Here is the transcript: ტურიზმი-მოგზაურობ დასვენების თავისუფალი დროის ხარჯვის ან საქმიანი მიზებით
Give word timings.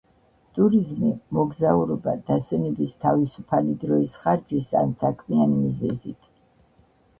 ტურიზმი-მოგზაურობ 0.59 2.09
დასვენების 2.31 2.97
თავისუფალი 3.05 3.77
დროის 3.85 4.17
ხარჯვის 4.25 4.75
ან 4.83 4.99
საქმიანი 5.05 5.63
მიზებით 5.63 6.31